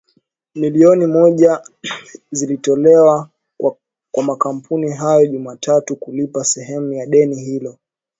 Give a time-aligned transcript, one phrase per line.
[0.55, 1.61] Milioni moja
[2.31, 3.29] zilitolewa
[4.11, 7.77] kwa makampuni hayo Jumatatu kulipa sehemu ya deni hilo